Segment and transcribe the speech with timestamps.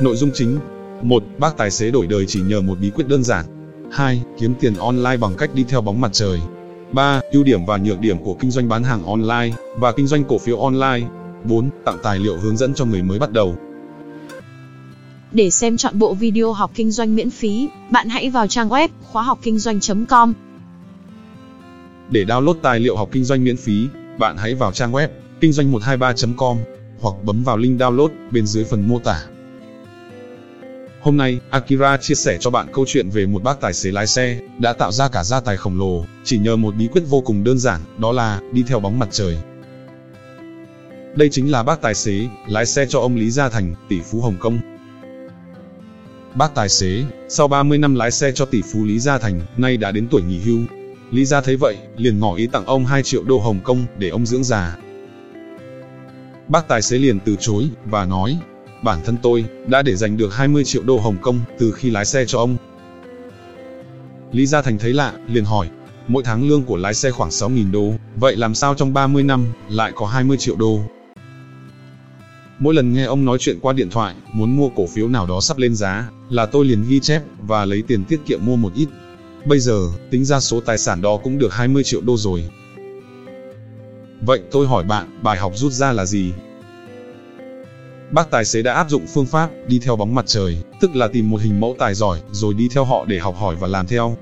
[0.00, 0.58] Nội dung chính
[1.02, 1.22] 1.
[1.38, 3.44] Bác tài xế đổi đời chỉ nhờ một bí quyết đơn giản
[3.92, 4.22] 2.
[4.38, 6.40] Kiếm tiền online bằng cách đi theo bóng mặt trời
[6.92, 7.20] 3.
[7.32, 10.38] Ưu điểm và nhược điểm của kinh doanh bán hàng online và kinh doanh cổ
[10.38, 11.06] phiếu online
[11.44, 11.70] 4.
[11.84, 13.56] Tặng tài liệu hướng dẫn cho người mới bắt đầu
[15.32, 18.88] Để xem chọn bộ video học kinh doanh miễn phí, bạn hãy vào trang web
[19.02, 20.32] khóa học kinh doanh.com.
[22.10, 23.86] Để download tài liệu học kinh doanh miễn phí,
[24.18, 25.08] bạn hãy vào trang web
[25.40, 26.58] kinh doanh 123.com
[27.00, 29.24] hoặc bấm vào link download bên dưới phần mô tả.
[31.00, 34.06] Hôm nay, Akira chia sẻ cho bạn câu chuyện về một bác tài xế lái
[34.06, 37.20] xe đã tạo ra cả gia tài khổng lồ chỉ nhờ một bí quyết vô
[37.20, 39.38] cùng đơn giản, đó là đi theo bóng mặt trời.
[41.16, 44.20] Đây chính là bác tài xế lái xe cho ông Lý Gia Thành, tỷ phú
[44.20, 44.58] Hồng Kông.
[46.34, 49.76] Bác tài xế, sau 30 năm lái xe cho tỷ phú Lý Gia Thành, nay
[49.76, 50.58] đã đến tuổi nghỉ hưu.
[51.10, 54.08] Lý Gia thấy vậy, liền ngỏ ý tặng ông 2 triệu đô Hồng Kông để
[54.08, 54.76] ông dưỡng già.
[56.48, 58.38] Bác tài xế liền từ chối và nói,
[58.82, 62.04] bản thân tôi đã để dành được 20 triệu đô Hồng Kông từ khi lái
[62.04, 62.56] xe cho ông.
[64.32, 65.68] Lý Gia Thành thấy lạ, liền hỏi,
[66.08, 69.46] mỗi tháng lương của lái xe khoảng 6.000 đô, vậy làm sao trong 30 năm
[69.68, 70.80] lại có 20 triệu đô?
[72.58, 75.40] Mỗi lần nghe ông nói chuyện qua điện thoại, muốn mua cổ phiếu nào đó
[75.40, 78.72] sắp lên giá, là tôi liền ghi chép và lấy tiền tiết kiệm mua một
[78.74, 78.88] ít.
[79.44, 82.48] Bây giờ, tính ra số tài sản đó cũng được 20 triệu đô rồi.
[84.20, 86.32] Vậy tôi hỏi bạn, bài học rút ra là gì?
[88.10, 91.08] Bác tài xế đã áp dụng phương pháp đi theo bóng mặt trời, tức là
[91.08, 93.86] tìm một hình mẫu tài giỏi rồi đi theo họ để học hỏi và làm
[93.86, 94.16] theo.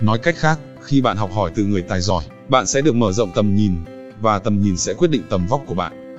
[0.00, 3.12] Nói cách khác, khi bạn học hỏi từ người tài giỏi, bạn sẽ được mở
[3.12, 3.72] rộng tầm nhìn,
[4.20, 6.16] và tầm nhìn sẽ quyết định tầm vóc của bạn.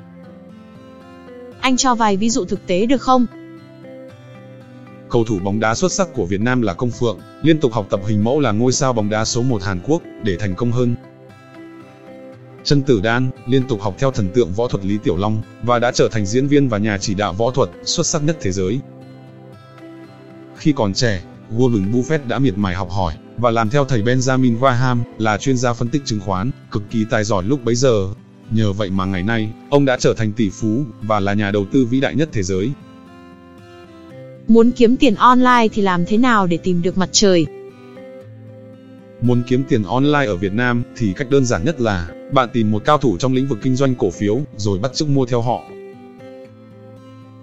[1.62, 3.26] Anh cho vài ví dụ thực tế được không?
[5.10, 7.88] Cầu thủ bóng đá xuất sắc của Việt Nam là Công Phượng, liên tục học
[7.90, 10.72] tập hình mẫu là ngôi sao bóng đá số 1 Hàn Quốc để thành công
[10.72, 10.96] hơn.
[12.64, 15.80] Trân Tử Đan liên tục học theo thần tượng võ thuật Lý Tiểu Long và
[15.80, 18.52] đã trở thành diễn viên và nhà chỉ đạo võ thuật xuất sắc nhất thế
[18.52, 18.80] giới.
[20.58, 21.24] Khi còn trẻ,
[21.58, 25.58] Warren Buffett đã miệt mài học hỏi và làm theo thầy Benjamin Graham là chuyên
[25.58, 28.08] gia phân tích chứng khoán, cực kỳ tài giỏi lúc bấy giờ.
[28.52, 31.66] Nhờ vậy mà ngày nay, ông đã trở thành tỷ phú và là nhà đầu
[31.72, 32.72] tư vĩ đại nhất thế giới.
[34.48, 37.46] Muốn kiếm tiền online thì làm thế nào để tìm được mặt trời?
[39.22, 42.72] Muốn kiếm tiền online ở Việt Nam thì cách đơn giản nhất là bạn tìm
[42.72, 45.42] một cao thủ trong lĩnh vực kinh doanh cổ phiếu rồi bắt chước mua theo
[45.42, 45.64] họ.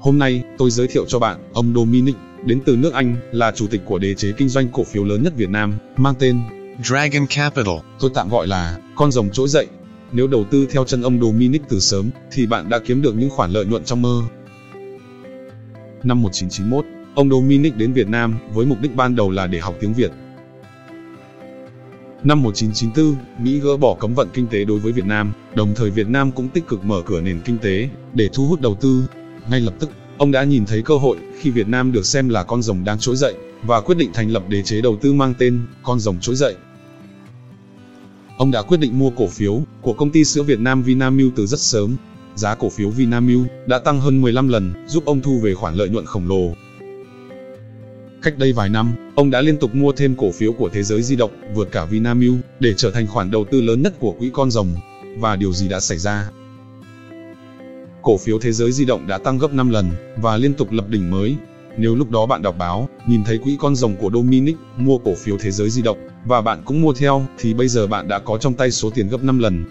[0.00, 3.66] Hôm nay, tôi giới thiệu cho bạn ông Dominic, đến từ nước Anh, là chủ
[3.66, 6.41] tịch của đế chế kinh doanh cổ phiếu lớn nhất Việt Nam, mang tên
[6.84, 7.75] Dragon Capital.
[8.00, 9.66] Tôi tạm gọi là con rồng trỗi dậy.
[10.12, 13.31] Nếu đầu tư theo chân ông Dominic từ sớm, thì bạn đã kiếm được những
[13.31, 14.22] khoản lợi nhuận trong mơ.
[16.03, 16.84] Năm 1991,
[17.15, 20.10] ông Dominic đến Việt Nam với mục đích ban đầu là để học tiếng Việt.
[22.25, 25.91] Năm 1994, Mỹ gỡ bỏ cấm vận kinh tế đối với Việt Nam, đồng thời
[25.91, 29.05] Việt Nam cũng tích cực mở cửa nền kinh tế để thu hút đầu tư.
[29.51, 32.43] Ngay lập tức, ông đã nhìn thấy cơ hội khi Việt Nam được xem là
[32.43, 35.34] con rồng đang trỗi dậy và quyết định thành lập đế chế đầu tư mang
[35.39, 36.55] tên con rồng trỗi dậy.
[38.39, 41.47] Ông đã quyết định mua cổ phiếu của công ty sữa Việt Nam Vinamilk từ
[41.47, 41.97] rất sớm.
[42.34, 45.89] Giá cổ phiếu Vinamilk đã tăng hơn 15 lần, giúp ông thu về khoản lợi
[45.89, 46.55] nhuận khổng lồ
[48.23, 51.03] Cách đây vài năm, ông đã liên tục mua thêm cổ phiếu của thế giới
[51.03, 54.31] di động, vượt cả Vinamilk, để trở thành khoản đầu tư lớn nhất của quỹ
[54.33, 54.69] con rồng.
[55.19, 56.31] Và điều gì đã xảy ra?
[58.03, 60.89] Cổ phiếu thế giới di động đã tăng gấp 5 lần, và liên tục lập
[60.89, 61.37] đỉnh mới.
[61.77, 65.15] Nếu lúc đó bạn đọc báo, nhìn thấy quỹ con rồng của Dominic mua cổ
[65.15, 68.19] phiếu thế giới di động, và bạn cũng mua theo, thì bây giờ bạn đã
[68.19, 69.65] có trong tay số tiền gấp 5 lần.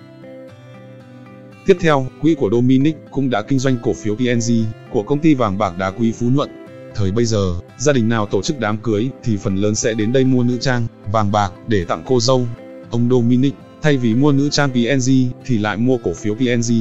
[1.65, 5.33] Tiếp theo, quỹ của Dominic cũng đã kinh doanh cổ phiếu PNG của công ty
[5.33, 6.49] vàng bạc đá quý Phú Nhuận
[6.97, 10.13] Thời bây giờ, gia đình nào tổ chức đám cưới thì phần lớn sẽ đến
[10.13, 12.47] đây mua nữ trang, vàng bạc để tặng cô dâu.
[12.89, 15.11] Ông Dominic, thay vì mua nữ trang PNG
[15.45, 16.73] thì lại mua cổ phiếu PNG.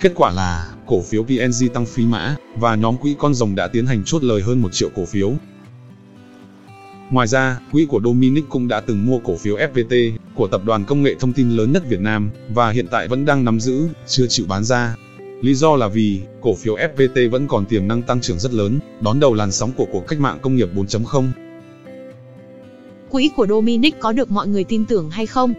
[0.00, 3.68] Kết quả là, cổ phiếu PNG tăng phi mã, và nhóm quỹ con rồng đã
[3.68, 5.32] tiến hành chốt lời hơn 1 triệu cổ phiếu.
[7.10, 10.84] Ngoài ra, quỹ của Dominic cũng đã từng mua cổ phiếu FPT của tập đoàn
[10.84, 13.88] công nghệ thông tin lớn nhất Việt Nam và hiện tại vẫn đang nắm giữ,
[14.06, 14.96] chưa chịu bán ra.
[15.40, 18.78] Lý do là vì, cổ phiếu FPT vẫn còn tiềm năng tăng trưởng rất lớn,
[19.00, 21.28] đón đầu làn sóng của cuộc cách mạng công nghiệp 4.0.
[23.10, 25.54] Quỹ của Dominic có được mọi người tin tưởng hay không?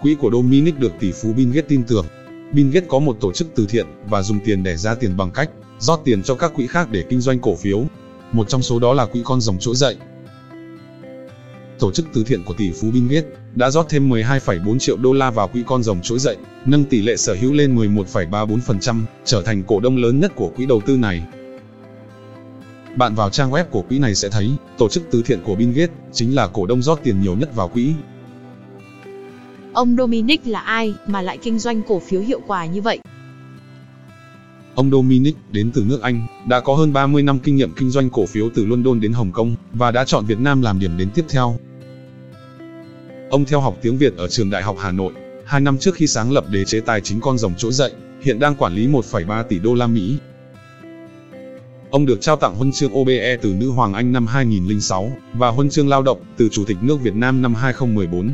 [0.00, 2.06] Quỹ của Dominic được tỷ phú Bill Gates tin tưởng.
[2.52, 5.30] Bill Gates có một tổ chức từ thiện và dùng tiền để ra tiền bằng
[5.30, 7.84] cách rót tiền cho các quỹ khác để kinh doanh cổ phiếu.
[8.32, 9.96] Một trong số đó là quỹ con rồng trỗi dậy,
[11.80, 15.12] tổ chức từ thiện của tỷ phú Bill Gates đã rót thêm 12,4 triệu đô
[15.12, 16.36] la vào quỹ con rồng trỗi dậy,
[16.66, 20.66] nâng tỷ lệ sở hữu lên 11,34%, trở thành cổ đông lớn nhất của quỹ
[20.66, 21.22] đầu tư này.
[22.96, 25.72] Bạn vào trang web của quỹ này sẽ thấy, tổ chức từ thiện của Bill
[25.72, 27.92] Gates chính là cổ đông rót tiền nhiều nhất vào quỹ.
[29.72, 32.98] Ông Dominic là ai mà lại kinh doanh cổ phiếu hiệu quả như vậy?
[34.74, 38.10] Ông Dominic, đến từ nước Anh, đã có hơn 30 năm kinh nghiệm kinh doanh
[38.10, 41.08] cổ phiếu từ London đến Hồng Kông, và đã chọn Việt Nam làm điểm đến
[41.14, 41.56] tiếp theo.
[43.30, 45.12] Ông theo học tiếng Việt ở trường Đại học Hà Nội,
[45.44, 47.92] hai năm trước khi sáng lập đế chế tài chính con rồng trỗi dậy,
[48.22, 50.18] hiện đang quản lý 1,3 tỷ đô la Mỹ.
[51.90, 55.70] Ông được trao tặng huân chương OBE từ Nữ Hoàng Anh năm 2006 và huân
[55.70, 58.32] chương lao động từ Chủ tịch nước Việt Nam năm 2014.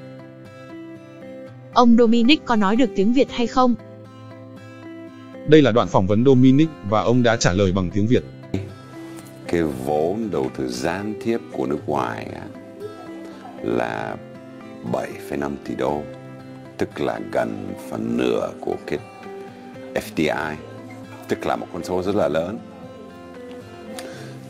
[1.74, 3.74] Ông Dominic có nói được tiếng Việt hay không?
[5.48, 8.24] Đây là đoạn phỏng vấn Dominic và ông đã trả lời bằng tiếng Việt.
[9.48, 12.26] Cái vốn đầu tư gián tiếp của nước ngoài
[13.62, 14.16] là
[14.92, 16.02] 7,5 tỷ đô,
[16.78, 18.98] tức là gần phần nửa của cái
[19.94, 20.54] FDI,
[21.28, 22.58] tức là một con số rất là lớn.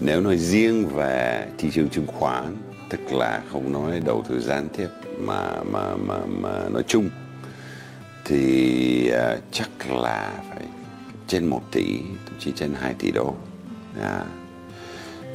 [0.00, 2.56] Nếu nói riêng về thị trường chứng khoán,
[2.90, 4.88] tức là không nói đầu tư gián tiếp
[5.18, 7.10] mà mà mà mà nói chung
[8.24, 10.62] thì uh, chắc là phải
[11.26, 13.34] trên 1 tỷ, thậm chí trên 2 tỷ đô.
[14.00, 14.24] À.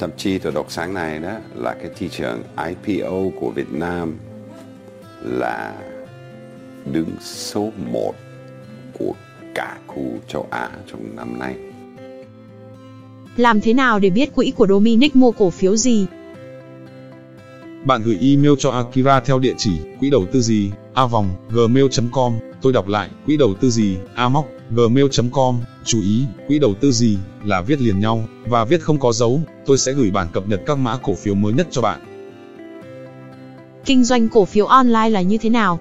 [0.00, 4.18] Thậm chí tôi đọc sáng nay đó là cái thị trường IPO của Việt Nam
[5.24, 5.74] là
[6.92, 8.14] đứng số 1
[8.98, 9.14] của
[9.54, 11.56] cả khu châu Á trong năm nay.
[13.36, 16.06] Làm thế nào để biết quỹ của Dominic mua cổ phiếu gì?
[17.84, 22.32] Bạn gửi email cho Akira theo địa chỉ quỹ đầu tư gì, a vòng, gmail.com.
[22.62, 25.60] Tôi đọc lại, quỹ đầu tư gì, a móc, gmail.com.
[25.84, 29.40] Chú ý, quỹ đầu tư gì là viết liền nhau và viết không có dấu.
[29.66, 32.11] Tôi sẽ gửi bản cập nhật các mã cổ phiếu mới nhất cho bạn.
[33.84, 35.80] Kinh doanh cổ phiếu online là như thế nào?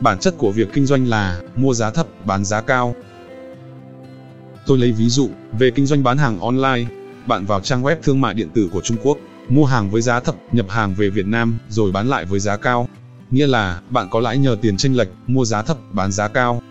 [0.00, 2.94] Bản chất của việc kinh doanh là mua giá thấp, bán giá cao.
[4.66, 6.84] Tôi lấy ví dụ về kinh doanh bán hàng online.
[7.26, 9.18] Bạn vào trang web thương mại điện tử của Trung Quốc,
[9.48, 12.56] mua hàng với giá thấp, nhập hàng về Việt Nam, rồi bán lại với giá
[12.56, 12.88] cao.
[13.30, 16.62] Nghĩa là, bạn có lãi nhờ tiền chênh lệch, mua giá thấp, bán giá cao.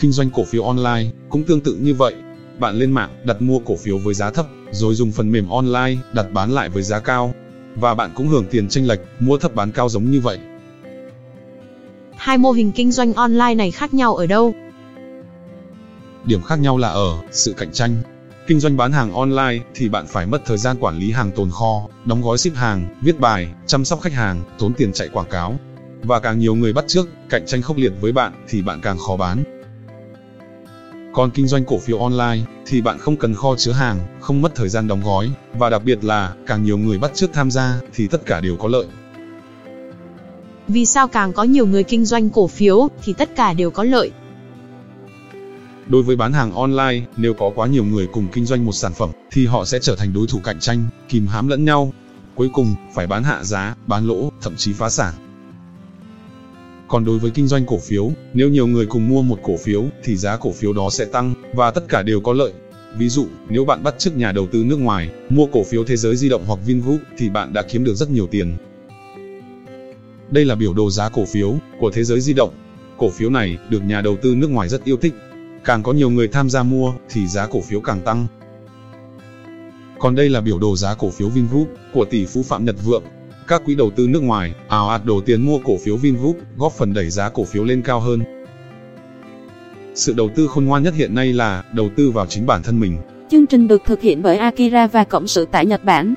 [0.00, 2.14] Kinh doanh cổ phiếu online cũng tương tự như vậy.
[2.58, 5.96] Bạn lên mạng, đặt mua cổ phiếu với giá thấp, rồi dùng phần mềm online,
[6.12, 7.34] đặt bán lại với giá cao.
[7.80, 10.38] Và bạn cũng hưởng tiền chênh lệch, mua thấp bán cao giống như vậy.
[12.16, 14.54] Hai mô hình kinh doanh online này khác nhau ở đâu?
[16.24, 17.96] Điểm khác nhau là ở sự cạnh tranh.
[18.46, 21.50] Kinh doanh bán hàng online thì bạn phải mất thời gian quản lý hàng tồn
[21.50, 25.28] kho, đóng gói ship hàng, viết bài, chăm sóc khách hàng, tốn tiền chạy quảng
[25.30, 25.54] cáo.
[26.02, 28.98] Và càng nhiều người bắt trước, cạnh tranh khốc liệt với bạn thì bạn càng
[28.98, 29.57] khó bán.
[31.18, 34.54] Còn kinh doanh cổ phiếu online thì bạn không cần kho chứa hàng, không mất
[34.54, 37.80] thời gian đóng gói và đặc biệt là càng nhiều người bắt trước tham gia
[37.94, 38.86] thì tất cả đều có lợi.
[40.68, 43.84] Vì sao càng có nhiều người kinh doanh cổ phiếu thì tất cả đều có
[43.84, 44.10] lợi?
[45.86, 48.92] Đối với bán hàng online, nếu có quá nhiều người cùng kinh doanh một sản
[48.94, 51.92] phẩm, thì họ sẽ trở thành đối thủ cạnh tranh, kìm hãm lẫn nhau.
[52.34, 55.14] Cuối cùng, phải bán hạ giá, bán lỗ, thậm chí phá sản.
[56.88, 59.84] Còn đối với kinh doanh cổ phiếu, nếu nhiều người cùng mua một cổ phiếu,
[60.04, 62.52] thì giá cổ phiếu đó sẽ tăng, và tất cả đều có lợi.
[62.96, 65.96] Ví dụ, nếu bạn bắt chước nhà đầu tư nước ngoài, mua cổ phiếu thế
[65.96, 68.56] giới di động hoặc Vingroup, thì bạn đã kiếm được rất nhiều tiền.
[70.30, 72.54] Đây là biểu đồ giá cổ phiếu của thế giới di động.
[72.98, 75.14] Cổ phiếu này được nhà đầu tư nước ngoài rất yêu thích.
[75.64, 78.26] Càng có nhiều người tham gia mua thì giá cổ phiếu càng tăng.
[79.98, 83.02] Còn đây là biểu đồ giá cổ phiếu Vingroup của tỷ phú Phạm Nhật Vượng.
[83.48, 86.72] Các quỹ đầu tư nước ngoài ào ạt đổ tiền mua cổ phiếu Vingroup, góp
[86.72, 88.20] phần đẩy giá cổ phiếu lên cao hơn.
[89.94, 92.80] Sự đầu tư khôn ngoan nhất hiện nay là đầu tư vào chính bản thân
[92.80, 92.98] mình.
[93.30, 96.14] Chương trình được thực hiện bởi Akira và Cộng sự tại Nhật Bản.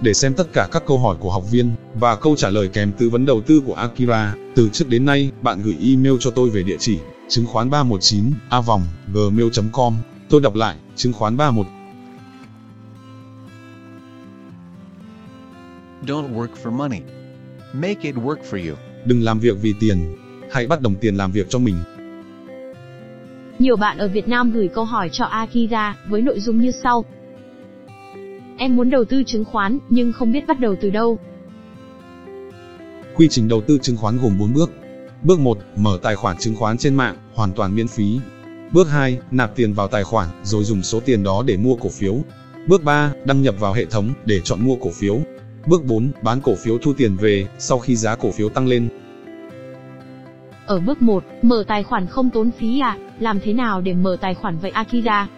[0.00, 2.92] Để xem tất cả các câu hỏi của học viên và câu trả lời kèm
[2.98, 6.50] tư vấn đầu tư của Akira, từ trước đến nay, bạn gửi email cho tôi
[6.50, 6.98] về địa chỉ
[7.28, 9.94] chứng khoán 319 a vòng gmail.com.
[10.28, 11.66] Tôi đọc lại, chứng khoán 31
[16.06, 17.00] Don't work for money.
[17.72, 18.76] Make it work for you.
[19.04, 20.16] Đừng làm việc vì tiền,
[20.50, 21.76] hãy bắt đồng tiền làm việc cho mình.
[23.58, 27.04] Nhiều bạn ở Việt Nam gửi câu hỏi cho Akira với nội dung như sau.
[28.58, 31.18] Em muốn đầu tư chứng khoán nhưng không biết bắt đầu từ đâu.
[33.14, 34.70] Quy trình đầu tư chứng khoán gồm 4 bước.
[35.22, 38.20] Bước 1, mở tài khoản chứng khoán trên mạng, hoàn toàn miễn phí.
[38.72, 41.88] Bước 2, nạp tiền vào tài khoản rồi dùng số tiền đó để mua cổ
[41.88, 42.16] phiếu.
[42.66, 45.20] Bước 3, đăng nhập vào hệ thống để chọn mua cổ phiếu.
[45.70, 48.88] Bước 4, bán cổ phiếu thu tiền về sau khi giá cổ phiếu tăng lên.
[50.66, 52.98] Ở bước 1, mở tài khoản không tốn phí à?
[53.18, 55.28] Làm thế nào để mở tài khoản vậy Akira?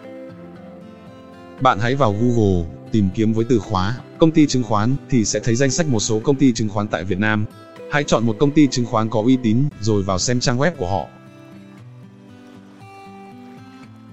[1.61, 5.39] Bạn hãy vào Google, tìm kiếm với từ khóa công ty chứng khoán thì sẽ
[5.39, 7.45] thấy danh sách một số công ty chứng khoán tại Việt Nam.
[7.91, 10.71] Hãy chọn một công ty chứng khoán có uy tín rồi vào xem trang web
[10.77, 11.07] của họ.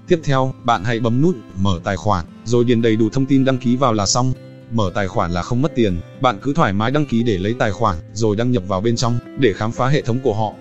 [0.07, 3.45] Tiếp theo, bạn hãy bấm nút mở tài khoản, rồi điền đầy đủ thông tin
[3.45, 4.33] đăng ký vào là xong.
[4.73, 7.55] Mở tài khoản là không mất tiền, bạn cứ thoải mái đăng ký để lấy
[7.59, 10.53] tài khoản, rồi đăng nhập vào bên trong để khám phá hệ thống của họ.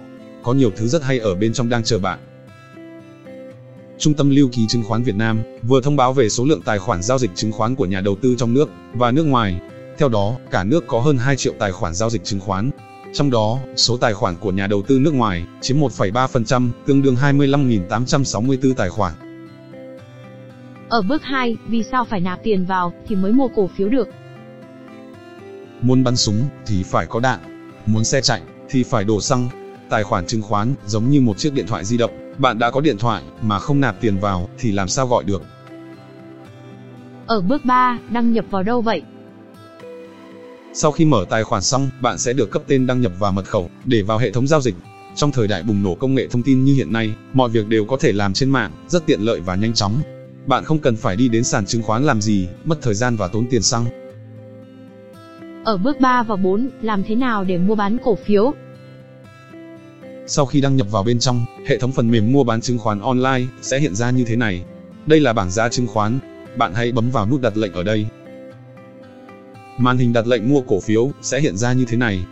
[0.42, 2.18] Có nhiều thứ rất hay ở bên trong đang chờ bạn.
[3.98, 6.78] Trung tâm Lưu ký Chứng khoán Việt Nam vừa thông báo về số lượng tài
[6.78, 9.60] khoản giao dịch chứng khoán của nhà đầu tư trong nước và nước ngoài.
[9.98, 12.70] Theo đó, cả nước có hơn 2 triệu tài khoản giao dịch chứng khoán.
[13.12, 17.16] Trong đó, số tài khoản của nhà đầu tư nước ngoài chiếm 1,3%, tương đương
[17.16, 19.29] 25.864 tài khoản.
[20.90, 24.08] Ở bước 2, vì sao phải nạp tiền vào thì mới mua cổ phiếu được?
[25.82, 27.40] Muốn bắn súng thì phải có đạn,
[27.86, 29.48] muốn xe chạy thì phải đổ xăng.
[29.90, 32.80] Tài khoản chứng khoán giống như một chiếc điện thoại di động, bạn đã có
[32.80, 35.42] điện thoại mà không nạp tiền vào thì làm sao gọi được.
[37.26, 39.02] Ở bước 3, đăng nhập vào đâu vậy?
[40.74, 43.44] Sau khi mở tài khoản xong, bạn sẽ được cấp tên đăng nhập và mật
[43.48, 44.74] khẩu để vào hệ thống giao dịch.
[45.14, 47.84] Trong thời đại bùng nổ công nghệ thông tin như hiện nay, mọi việc đều
[47.84, 50.02] có thể làm trên mạng, rất tiện lợi và nhanh chóng.
[50.46, 53.28] Bạn không cần phải đi đến sàn chứng khoán làm gì, mất thời gian và
[53.28, 53.84] tốn tiền xăng.
[55.64, 58.52] Ở bước 3 và 4, làm thế nào để mua bán cổ phiếu?
[60.26, 63.00] Sau khi đăng nhập vào bên trong, hệ thống phần mềm mua bán chứng khoán
[63.00, 64.64] online sẽ hiện ra như thế này.
[65.06, 66.18] Đây là bảng giá chứng khoán.
[66.56, 68.06] Bạn hãy bấm vào nút đặt lệnh ở đây.
[69.78, 72.24] Màn hình đặt lệnh mua cổ phiếu sẽ hiện ra như thế này.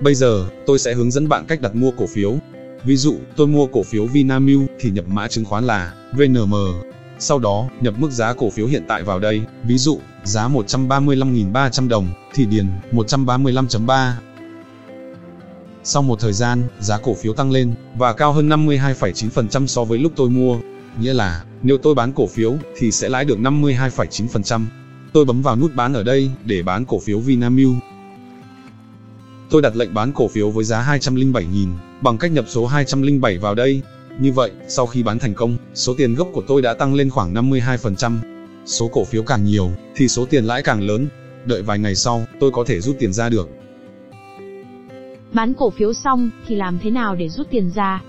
[0.00, 2.38] Bây giờ, tôi sẽ hướng dẫn bạn cách đặt mua cổ phiếu.
[2.84, 6.54] Ví dụ, tôi mua cổ phiếu Vinamilk thì nhập mã chứng khoán là VNM.
[7.18, 11.88] Sau đó, nhập mức giá cổ phiếu hiện tại vào đây, ví dụ, giá 135.300
[11.88, 14.12] đồng, thì điền 135.3.
[15.84, 19.98] Sau một thời gian, giá cổ phiếu tăng lên, và cao hơn 52,9% so với
[19.98, 20.58] lúc tôi mua.
[21.00, 24.64] Nghĩa là, nếu tôi bán cổ phiếu, thì sẽ lãi được 52,9%.
[25.12, 27.76] Tôi bấm vào nút bán ở đây, để bán cổ phiếu Vinamilk.
[29.50, 31.68] Tôi đặt lệnh bán cổ phiếu với giá 207.000,
[32.04, 33.82] bằng cách nhập số 207 vào đây.
[34.20, 37.10] Như vậy, sau khi bán thành công, số tiền gốc của tôi đã tăng lên
[37.10, 38.18] khoảng 52%.
[38.66, 41.08] Số cổ phiếu càng nhiều, thì số tiền lãi càng lớn.
[41.44, 43.48] Đợi vài ngày sau, tôi có thể rút tiền ra được.
[45.32, 48.02] Bán cổ phiếu xong, thì làm thế nào để rút tiền ra?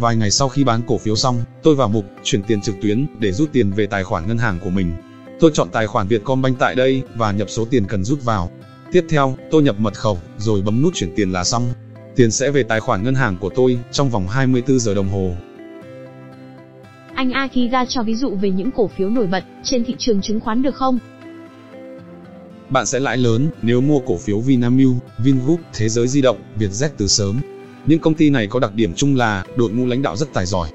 [0.00, 3.06] Vài ngày sau khi bán cổ phiếu xong, tôi vào mục chuyển tiền trực tuyến
[3.18, 4.92] để rút tiền về tài khoản ngân hàng của mình.
[5.40, 8.50] Tôi chọn tài khoản Vietcombank tại đây và nhập số tiền cần rút vào.
[8.92, 11.72] Tiếp theo, tôi nhập mật khẩu rồi bấm nút chuyển tiền là xong.
[12.16, 15.34] Tiền sẽ về tài khoản ngân hàng của tôi trong vòng 24 giờ đồng hồ.
[17.14, 20.40] Anh Akira cho ví dụ về những cổ phiếu nổi bật trên thị trường chứng
[20.40, 20.98] khoán được không?
[22.70, 26.88] Bạn sẽ lãi lớn nếu mua cổ phiếu Vinamilk, Vingroup, Thế giới di động, Vietjet
[26.96, 27.40] từ sớm.
[27.86, 30.46] Những công ty này có đặc điểm chung là đội ngũ lãnh đạo rất tài
[30.46, 30.70] giỏi.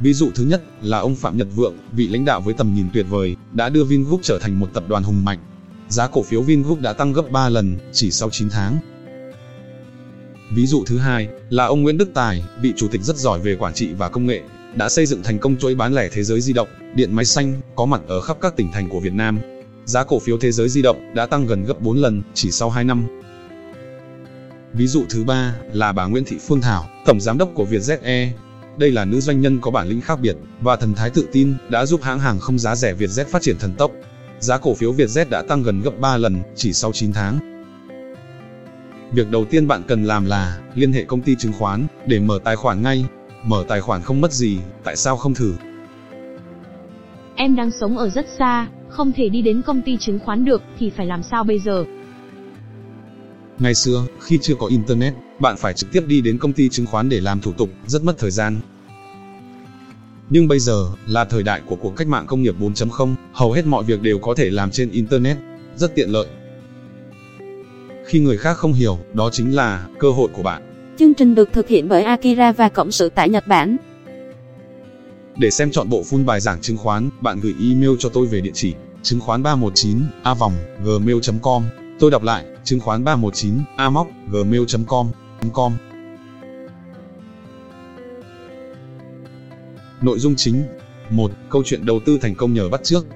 [0.00, 2.86] Ví dụ thứ nhất là ông Phạm Nhật Vượng, vị lãnh đạo với tầm nhìn
[2.94, 5.38] tuyệt vời, đã đưa Vingroup trở thành một tập đoàn hùng mạnh.
[5.88, 8.78] Giá cổ phiếu Vingroup đã tăng gấp 3 lần chỉ sau 9 tháng.
[10.50, 13.56] Ví dụ thứ hai là ông Nguyễn Đức Tài, vị chủ tịch rất giỏi về
[13.56, 14.42] quản trị và công nghệ,
[14.74, 17.60] đã xây dựng thành công chuỗi bán lẻ thế giới di động, điện máy xanh,
[17.74, 19.38] có mặt ở khắp các tỉnh thành của Việt Nam.
[19.84, 22.70] Giá cổ phiếu thế giới di động đã tăng gần gấp 4 lần chỉ sau
[22.70, 23.06] 2 năm.
[24.72, 27.98] Ví dụ thứ ba là bà Nguyễn Thị Phương Thảo, tổng giám đốc của Vietjet
[28.02, 28.28] Air.
[28.76, 31.54] Đây là nữ doanh nhân có bản lĩnh khác biệt và thần thái tự tin
[31.68, 33.90] đã giúp hãng hàng không giá rẻ Vietjet phát triển thần tốc.
[34.40, 37.53] Giá cổ phiếu Vietjet đã tăng gần gấp 3 lần chỉ sau 9 tháng.
[39.14, 42.38] Việc đầu tiên bạn cần làm là liên hệ công ty chứng khoán để mở
[42.44, 43.04] tài khoản ngay.
[43.44, 45.54] Mở tài khoản không mất gì, tại sao không thử?
[47.34, 50.62] Em đang sống ở rất xa, không thể đi đến công ty chứng khoán được
[50.78, 51.84] thì phải làm sao bây giờ?
[53.58, 56.86] Ngày xưa, khi chưa có internet, bạn phải trực tiếp đi đến công ty chứng
[56.86, 58.56] khoán để làm thủ tục, rất mất thời gian.
[60.30, 63.66] Nhưng bây giờ là thời đại của cuộc cách mạng công nghiệp 4.0, hầu hết
[63.66, 65.36] mọi việc đều có thể làm trên internet,
[65.76, 66.26] rất tiện lợi.
[68.04, 70.62] Khi người khác không hiểu, đó chính là cơ hội của bạn.
[70.98, 73.76] Chương trình được thực hiện bởi Akira và Cộng sự tại Nhật Bản.
[75.36, 78.40] Để xem chọn bộ full bài giảng chứng khoán, bạn gửi email cho tôi về
[78.40, 80.52] địa chỉ chứng khoán 319 a vòng
[80.84, 81.64] gmail.com.
[81.98, 85.10] Tôi đọc lại, chứng khoán 319 a móc gmail.com.
[85.52, 85.72] com.
[90.02, 90.62] Nội dung chính
[91.10, 91.30] 1.
[91.50, 93.06] Câu chuyện đầu tư thành công nhờ bắt trước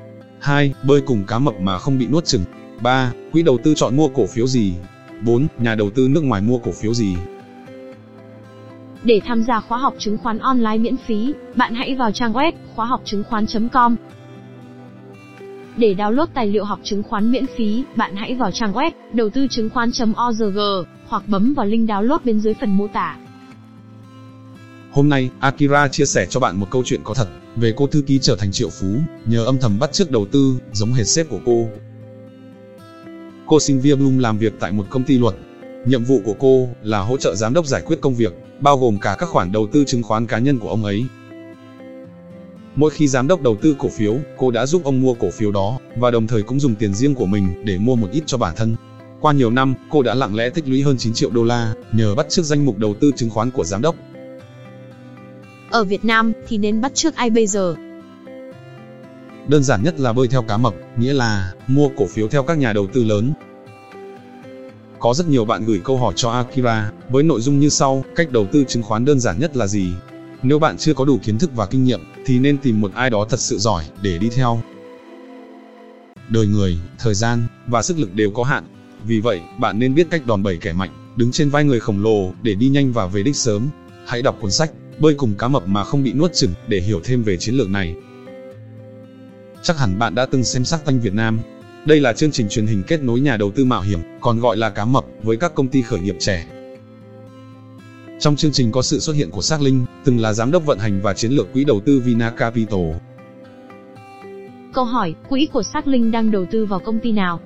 [0.40, 0.74] 2.
[0.82, 2.44] Bơi cùng cá mập mà không bị nuốt chửng
[2.82, 3.12] 3.
[3.32, 4.74] Quỹ đầu tư chọn mua cổ phiếu gì
[5.24, 5.46] 4.
[5.58, 7.16] Nhà đầu tư nước ngoài mua cổ phiếu gì
[9.02, 12.52] Để tham gia khóa học chứng khoán online miễn phí, bạn hãy vào trang web
[12.74, 13.96] khóa học chứng khoán.com.
[15.76, 19.30] Để download tài liệu học chứng khoán miễn phí, bạn hãy vào trang web đầu
[19.30, 20.58] tư chứng khoán.org
[21.08, 23.16] hoặc bấm vào link download bên dưới phần mô tả.
[24.92, 28.02] Hôm nay, Akira chia sẻ cho bạn một câu chuyện có thật về cô thư
[28.02, 28.86] ký trở thành triệu phú
[29.26, 31.68] nhờ âm thầm bắt chước đầu tư, giống hệt sếp của cô.
[33.48, 35.34] Cô Sylvia Bloom làm việc tại một công ty luật.
[35.86, 38.98] Nhiệm vụ của cô là hỗ trợ giám đốc giải quyết công việc, bao gồm
[38.98, 41.04] cả các khoản đầu tư chứng khoán cá nhân của ông ấy.
[42.76, 45.52] Mỗi khi giám đốc đầu tư cổ phiếu, cô đã giúp ông mua cổ phiếu
[45.52, 48.38] đó, và đồng thời cũng dùng tiền riêng của mình để mua một ít cho
[48.38, 48.76] bản thân.
[49.20, 52.14] Qua nhiều năm, cô đã lặng lẽ tích lũy hơn 9 triệu đô la, nhờ
[52.14, 53.94] bắt chước danh mục đầu tư chứng khoán của giám đốc.
[55.70, 57.74] Ở Việt Nam thì nên bắt chước ai bây giờ?
[59.48, 62.58] Đơn giản nhất là bơi theo cá mập, nghĩa là mua cổ phiếu theo các
[62.58, 63.32] nhà đầu tư lớn.
[64.98, 68.32] Có rất nhiều bạn gửi câu hỏi cho Akira với nội dung như sau, cách
[68.32, 69.92] đầu tư chứng khoán đơn giản nhất là gì?
[70.42, 73.10] Nếu bạn chưa có đủ kiến thức và kinh nghiệm thì nên tìm một ai
[73.10, 74.62] đó thật sự giỏi để đi theo.
[76.28, 78.64] Đời người, thời gian và sức lực đều có hạn.
[79.04, 82.02] Vì vậy, bạn nên biết cách đòn bẩy kẻ mạnh, đứng trên vai người khổng
[82.02, 83.68] lồ để đi nhanh và về đích sớm.
[84.06, 87.00] Hãy đọc cuốn sách Bơi cùng cá mập mà không bị nuốt chửng để hiểu
[87.04, 87.94] thêm về chiến lược này.
[89.68, 91.38] Chắc hẳn bạn đã từng xem Sắc Tanh Việt Nam.
[91.84, 94.56] Đây là chương trình truyền hình kết nối nhà đầu tư mạo hiểm, còn gọi
[94.56, 96.46] là cá mập, với các công ty khởi nghiệp trẻ.
[98.20, 100.78] Trong chương trình có sự xuất hiện của Sắc Linh, từng là giám đốc vận
[100.78, 102.80] hành và chiến lược quỹ đầu tư Vina Capital.
[104.72, 107.40] Câu hỏi, quỹ của Sắc Linh đang đầu tư vào công ty nào?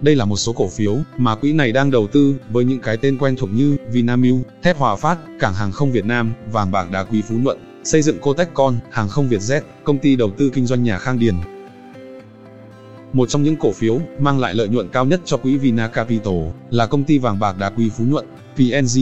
[0.00, 2.96] Đây là một số cổ phiếu mà quỹ này đang đầu tư với những cái
[2.96, 6.90] tên quen thuộc như Vinamilk, Thép Hòa Phát, Cảng hàng không Việt Nam, Vàng bạc
[6.90, 10.66] đá quý Phú Nhuận, xây dựng Cotecon, hàng không Vietjet, công ty đầu tư kinh
[10.66, 11.34] doanh nhà Khang Điền.
[13.12, 16.34] Một trong những cổ phiếu mang lại lợi nhuận cao nhất cho quỹ Vina Capital
[16.70, 19.00] là công ty vàng bạc đá quý Phú Nhuận, PNG.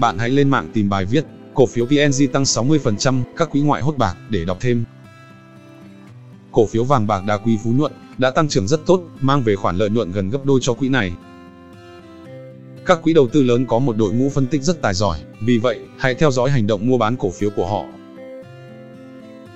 [0.00, 3.82] Bạn hãy lên mạng tìm bài viết cổ phiếu PNG tăng 60%, các quỹ ngoại
[3.82, 4.84] hốt bạc để đọc thêm.
[6.52, 9.56] Cổ phiếu vàng bạc đá quý Phú Nhuận đã tăng trưởng rất tốt, mang về
[9.56, 11.12] khoản lợi nhuận gần gấp đôi cho quỹ này.
[12.86, 15.58] Các quỹ đầu tư lớn có một đội ngũ phân tích rất tài giỏi, vì
[15.58, 17.84] vậy, hãy theo dõi hành động mua bán cổ phiếu của họ.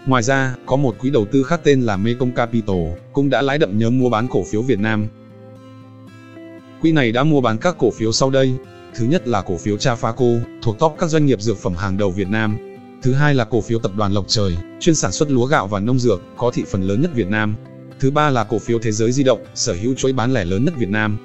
[0.06, 2.76] Ngoài ra, có một quỹ đầu tư khác tên là Mekong Capital,
[3.12, 5.06] cũng đã lái đậm nhớ mua bán cổ phiếu Việt Nam.
[6.82, 8.54] Quỹ này đã mua bán các cổ phiếu sau đây.
[8.94, 12.10] Thứ nhất là cổ phiếu Trafaco, thuộc top các doanh nghiệp dược phẩm hàng đầu
[12.10, 12.58] Việt Nam.
[13.02, 15.80] Thứ hai là cổ phiếu tập đoàn Lộc Trời, chuyên sản xuất lúa gạo và
[15.80, 17.54] nông dược, có thị phần lớn nhất Việt Nam.
[18.00, 20.64] Thứ ba là cổ phiếu Thế giới di động, sở hữu chuỗi bán lẻ lớn
[20.64, 21.18] nhất Việt Nam.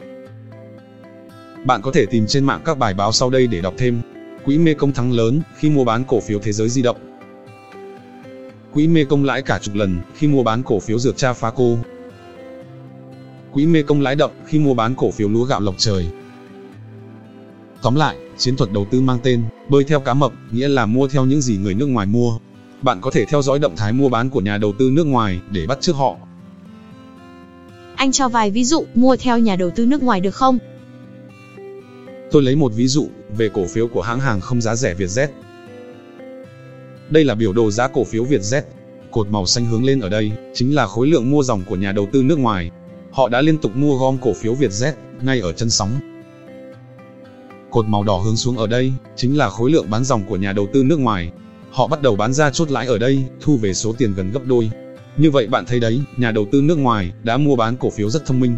[1.66, 4.02] Bạn có thể tìm trên mạng các bài báo sau đây để đọc thêm.
[4.46, 6.98] Quỹ Mekong thắng lớn khi mua bán cổ phiếu Thế giới di động.
[8.76, 11.78] Quỹ Mekong lãi cả chục lần khi mua bán cổ phiếu dược Trafaco.
[13.54, 16.08] Quỹ Mekong lãi đậm khi mua bán cổ phiếu lúa gạo Lộc Trời.
[17.82, 21.08] Tóm lại, chiến thuật đầu tư mang tên bơi theo cá mập, nghĩa là mua
[21.08, 22.38] theo những gì người nước ngoài mua.
[22.82, 25.40] Bạn có thể theo dõi động thái mua bán của nhà đầu tư nước ngoài
[25.52, 26.16] để bắt chước họ.
[27.96, 30.58] Anh cho vài ví dụ mua theo nhà đầu tư nước ngoài được không?
[32.32, 33.08] Tôi lấy một ví dụ
[33.38, 35.28] về cổ phiếu của hãng hàng không giá rẻ Vietjet.
[37.10, 38.62] Đây là biểu đồ giá cổ phiếu Vietjet.
[39.12, 41.92] Cột màu xanh hướng lên ở đây chính là khối lượng mua dòng của nhà
[41.92, 42.72] đầu tư nước ngoài.
[43.12, 44.92] Họ đã liên tục mua gom cổ phiếu Vietjet
[45.22, 45.90] ngay ở chân sóng.
[47.72, 50.54] Cột màu đỏ hướng xuống ở đây chính là khối lượng bán dòng của nhà
[50.54, 51.32] đầu tư nước ngoài.
[51.72, 54.46] Họ bắt đầu bán ra chốt lãi ở đây, thu về số tiền gần gấp
[54.46, 54.72] đôi.
[55.18, 58.10] Như vậy bạn thấy đấy, nhà đầu tư nước ngoài đã mua bán cổ phiếu
[58.10, 58.58] rất thông minh.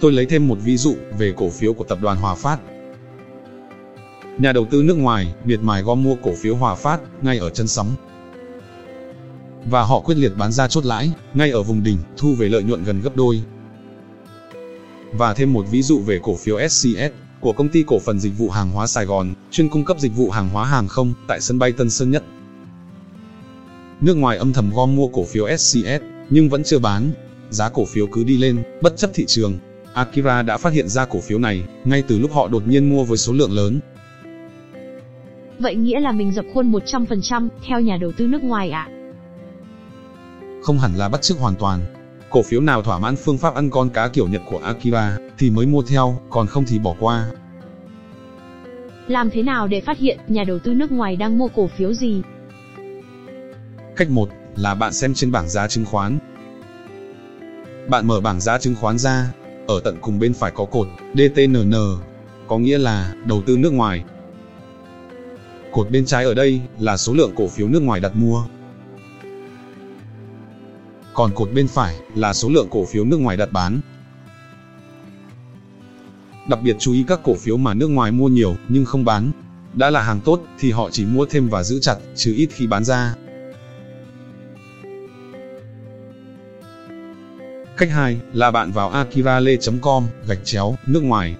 [0.00, 2.58] Tôi lấy thêm một ví dụ về cổ phiếu của tập đoàn Hòa Phát.
[4.38, 7.50] Nhà đầu tư nước ngoài miệt mài gom mua cổ phiếu Hòa Phát ngay ở
[7.50, 7.94] chân sóng.
[9.70, 12.62] Và họ quyết liệt bán ra chốt lãi, ngay ở vùng đỉnh, thu về lợi
[12.62, 13.42] nhuận gần gấp đôi.
[15.12, 18.38] Và thêm một ví dụ về cổ phiếu SCS của công ty cổ phần dịch
[18.38, 21.40] vụ hàng hóa Sài Gòn, chuyên cung cấp dịch vụ hàng hóa hàng không tại
[21.40, 22.24] sân bay Tân Sơn Nhất.
[24.00, 27.10] Nước ngoài âm thầm gom mua cổ phiếu SCS, nhưng vẫn chưa bán.
[27.50, 29.58] Giá cổ phiếu cứ đi lên, bất chấp thị trường.
[29.94, 33.04] Akira đã phát hiện ra cổ phiếu này, ngay từ lúc họ đột nhiên mua
[33.04, 33.80] với số lượng lớn.
[35.58, 38.88] Vậy nghĩa là mình dập khuôn 100% theo nhà đầu tư nước ngoài ạ?
[38.90, 38.94] À?
[40.62, 41.80] Không hẳn là bắt chước hoàn toàn.
[42.30, 45.50] Cổ phiếu nào thỏa mãn phương pháp ăn con cá kiểu Nhật của Akira thì
[45.50, 47.30] mới mua theo, còn không thì bỏ qua.
[49.06, 51.92] Làm thế nào để phát hiện nhà đầu tư nước ngoài đang mua cổ phiếu
[51.92, 52.22] gì?
[53.96, 56.18] Cách 1 là bạn xem trên bảng giá chứng khoán.
[57.88, 59.32] Bạn mở bảng giá chứng khoán ra,
[59.66, 61.74] ở tận cùng bên phải có cột DTNN,
[62.46, 64.04] có nghĩa là đầu tư nước ngoài.
[65.72, 68.44] Cột bên trái ở đây là số lượng cổ phiếu nước ngoài đặt mua.
[71.14, 73.80] Còn cột bên phải là số lượng cổ phiếu nước ngoài đặt bán.
[76.48, 79.32] Đặc biệt chú ý các cổ phiếu mà nước ngoài mua nhiều nhưng không bán.
[79.74, 82.66] Đã là hàng tốt thì họ chỉ mua thêm và giữ chặt, chứ ít khi
[82.66, 83.14] bán ra.
[87.76, 91.36] Cách 2 là bạn vào akirale.com, gạch chéo, nước ngoài.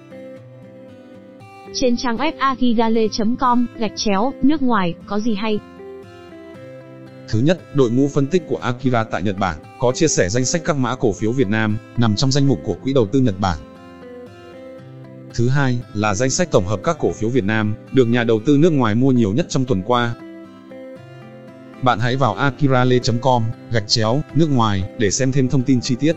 [1.73, 5.59] Trên trang web akirale.com, gạch chéo, nước ngoài, có gì hay?
[7.27, 10.45] Thứ nhất, đội ngũ phân tích của Akira tại Nhật Bản có chia sẻ danh
[10.45, 13.19] sách các mã cổ phiếu Việt Nam nằm trong danh mục của Quỹ đầu tư
[13.19, 13.57] Nhật Bản.
[15.33, 18.39] Thứ hai là danh sách tổng hợp các cổ phiếu Việt Nam được nhà đầu
[18.45, 20.15] tư nước ngoài mua nhiều nhất trong tuần qua.
[21.81, 26.15] Bạn hãy vào akirale.com, gạch chéo, nước ngoài để xem thêm thông tin chi tiết.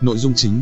[0.00, 0.60] Nội dung chính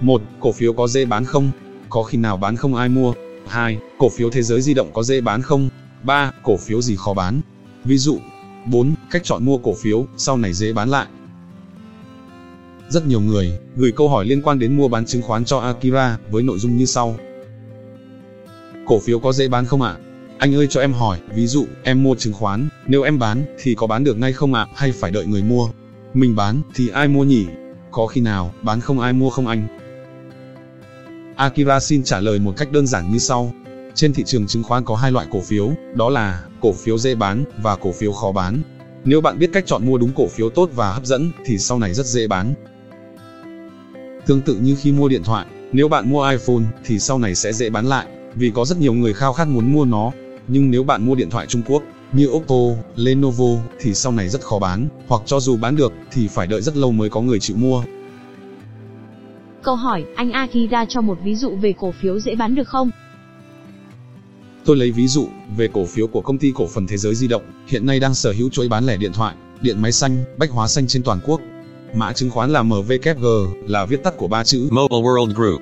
[0.00, 0.22] 1.
[0.40, 1.50] Cổ phiếu có dễ bán không?
[1.88, 3.12] Có khi nào bán không ai mua?
[3.46, 3.78] 2.
[3.98, 5.68] Cổ phiếu thế giới di động có dễ bán không?
[6.02, 6.32] 3.
[6.42, 7.40] Cổ phiếu gì khó bán?
[7.84, 8.18] Ví dụ
[8.66, 8.94] 4.
[9.10, 11.06] Cách chọn mua cổ phiếu, sau này dễ bán lại.
[12.88, 16.18] Rất nhiều người gửi câu hỏi liên quan đến mua bán chứng khoán cho Akira
[16.30, 17.16] với nội dung như sau.
[18.86, 19.96] Cổ phiếu có dễ bán không ạ?
[20.38, 23.74] Anh ơi cho em hỏi, ví dụ, em mua chứng khoán, nếu em bán, thì
[23.74, 25.68] có bán được ngay không ạ, hay phải đợi người mua?
[26.14, 27.46] Mình bán, thì ai mua nhỉ?
[27.96, 29.66] Có khi nào, bán không ai mua không anh?
[31.36, 33.52] Akira xin trả lời một cách đơn giản như sau.
[33.94, 37.14] Trên thị trường chứng khoán có hai loại cổ phiếu, đó là cổ phiếu dễ
[37.14, 38.62] bán và cổ phiếu khó bán.
[39.04, 41.78] Nếu bạn biết cách chọn mua đúng cổ phiếu tốt và hấp dẫn thì sau
[41.78, 42.54] này rất dễ bán.
[44.26, 47.52] Tương tự như khi mua điện thoại, nếu bạn mua iPhone thì sau này sẽ
[47.52, 50.12] dễ bán lại, vì có rất nhiều người khao khát muốn mua nó.
[50.48, 51.82] Nhưng nếu bạn mua điện thoại Trung Quốc,
[52.12, 56.28] như Oppo, Lenovo thì sau này rất khó bán, hoặc cho dù bán được thì
[56.28, 57.82] phải đợi rất lâu mới có người chịu mua.
[59.62, 62.90] Câu hỏi, anh Akira cho một ví dụ về cổ phiếu dễ bán được không?
[64.64, 67.28] Tôi lấy ví dụ về cổ phiếu của công ty cổ phần Thế giới di
[67.28, 70.50] động, hiện nay đang sở hữu chuỗi bán lẻ điện thoại, điện máy xanh, bách
[70.50, 71.40] hóa xanh trên toàn quốc.
[71.94, 73.26] Mã chứng khoán là MVKG,
[73.66, 75.60] là viết tắt của ba chữ Mobile World Group.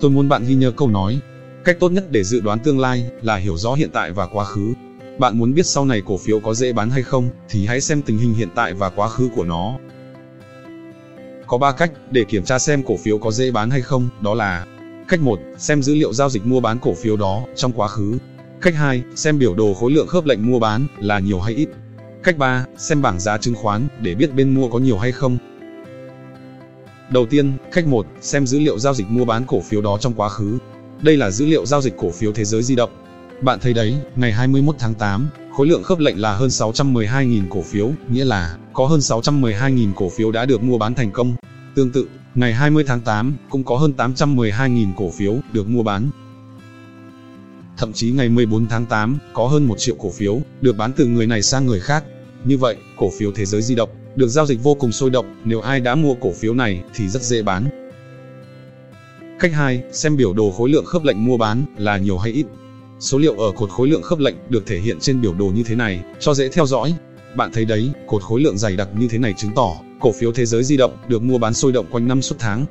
[0.00, 1.20] Tôi muốn bạn ghi nhớ câu nói,
[1.68, 4.44] cách tốt nhất để dự đoán tương lai là hiểu rõ hiện tại và quá
[4.44, 4.74] khứ.
[5.18, 8.02] Bạn muốn biết sau này cổ phiếu có dễ bán hay không, thì hãy xem
[8.02, 9.74] tình hình hiện tại và quá khứ của nó.
[11.46, 14.34] Có 3 cách để kiểm tra xem cổ phiếu có dễ bán hay không, đó
[14.34, 14.66] là
[15.08, 18.18] Cách 1, xem dữ liệu giao dịch mua bán cổ phiếu đó trong quá khứ.
[18.60, 21.68] Cách 2, xem biểu đồ khối lượng khớp lệnh mua bán là nhiều hay ít.
[22.22, 25.38] Cách 3, xem bảng giá chứng khoán để biết bên mua có nhiều hay không.
[27.10, 30.14] Đầu tiên, cách 1, xem dữ liệu giao dịch mua bán cổ phiếu đó trong
[30.14, 30.58] quá khứ.
[31.02, 32.90] Đây là dữ liệu giao dịch cổ phiếu thế giới di động.
[33.42, 37.62] Bạn thấy đấy, ngày 21 tháng 8, khối lượng khớp lệnh là hơn 612.000 cổ
[37.62, 41.36] phiếu, nghĩa là có hơn 612.000 cổ phiếu đã được mua bán thành công.
[41.74, 46.10] Tương tự, ngày 20 tháng 8 cũng có hơn 812.000 cổ phiếu được mua bán.
[47.76, 51.06] Thậm chí ngày 14 tháng 8 có hơn 1 triệu cổ phiếu được bán từ
[51.06, 52.04] người này sang người khác.
[52.44, 55.34] Như vậy, cổ phiếu thế giới di động được giao dịch vô cùng sôi động,
[55.44, 57.87] nếu ai đã mua cổ phiếu này thì rất dễ bán.
[59.40, 62.46] Cách 2, xem biểu đồ khối lượng khớp lệnh mua bán là nhiều hay ít.
[63.00, 65.62] Số liệu ở cột khối lượng khớp lệnh được thể hiện trên biểu đồ như
[65.62, 66.94] thế này, cho dễ theo dõi.
[67.36, 70.32] Bạn thấy đấy, cột khối lượng dày đặc như thế này chứng tỏ cổ phiếu
[70.32, 72.66] thế giới di động được mua bán sôi động quanh năm suốt tháng.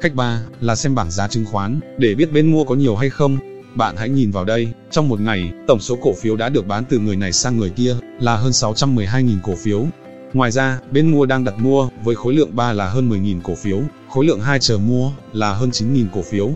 [0.00, 3.10] Cách 3 là xem bảng giá chứng khoán để biết bên mua có nhiều hay
[3.10, 3.38] không.
[3.74, 6.84] Bạn hãy nhìn vào đây, trong một ngày, tổng số cổ phiếu đã được bán
[6.88, 9.86] từ người này sang người kia là hơn 612.000 cổ phiếu.
[10.32, 13.54] Ngoài ra, bên mua đang đặt mua với khối lượng 3 là hơn 10.000 cổ
[13.54, 16.50] phiếu, khối lượng 2 chờ mua là hơn 9.000 cổ phiếu.